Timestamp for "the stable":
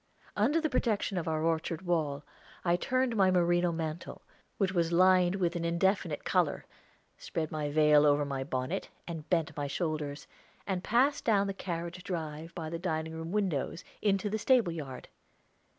14.27-14.71